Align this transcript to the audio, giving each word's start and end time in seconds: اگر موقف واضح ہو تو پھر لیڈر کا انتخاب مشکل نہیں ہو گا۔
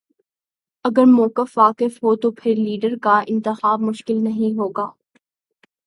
اگر 0.85 1.05
موقف 1.05 1.57
واضح 1.57 1.97
ہو 2.03 2.15
تو 2.15 2.31
پھر 2.31 2.55
لیڈر 2.55 2.97
کا 3.01 3.21
انتخاب 3.27 3.81
مشکل 3.81 4.23
نہیں 4.23 4.57
ہو 4.59 4.69
گا۔ 4.69 4.87